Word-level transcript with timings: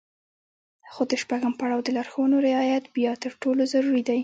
خو 0.93 1.01
د 1.09 1.11
شپږم 1.21 1.53
پړاو 1.59 1.79
د 1.85 1.89
لارښوونو 1.97 2.35
رعايت 2.47 2.85
بيا 2.95 3.13
تر 3.23 3.31
ټولو 3.41 3.61
ضروري 3.73 4.03
دی. 4.09 4.19